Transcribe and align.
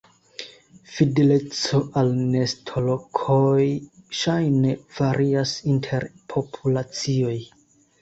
Fideleco 0.93 1.81
al 2.01 2.09
nestolokoj 2.31 3.69
ŝajne 4.23 4.75
varias 5.03 5.57
inter 5.77 6.13
populacioj. 6.37 7.41